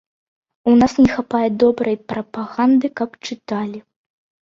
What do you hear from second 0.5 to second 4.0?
У нас не хапае добрай прапаганды, каб чыталі.